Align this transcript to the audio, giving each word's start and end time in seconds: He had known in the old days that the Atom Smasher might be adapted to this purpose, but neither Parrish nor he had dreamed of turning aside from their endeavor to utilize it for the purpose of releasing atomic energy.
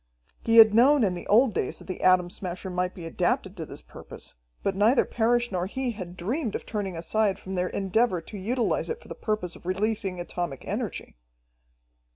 He 0.43 0.57
had 0.57 0.73
known 0.73 1.03
in 1.03 1.13
the 1.13 1.27
old 1.27 1.53
days 1.53 1.77
that 1.77 1.85
the 1.85 2.01
Atom 2.01 2.31
Smasher 2.31 2.71
might 2.71 2.95
be 2.95 3.05
adapted 3.05 3.55
to 3.55 3.67
this 3.67 3.83
purpose, 3.83 4.33
but 4.63 4.75
neither 4.75 5.05
Parrish 5.05 5.51
nor 5.51 5.67
he 5.67 5.91
had 5.91 6.17
dreamed 6.17 6.55
of 6.55 6.65
turning 6.65 6.97
aside 6.97 7.37
from 7.37 7.53
their 7.53 7.69
endeavor 7.69 8.19
to 8.19 8.35
utilize 8.35 8.89
it 8.89 8.99
for 8.99 9.07
the 9.09 9.13
purpose 9.13 9.55
of 9.55 9.67
releasing 9.67 10.19
atomic 10.19 10.65
energy. 10.67 11.17